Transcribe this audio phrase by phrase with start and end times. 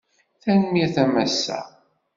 [0.41, 1.57] Tanmirt a massa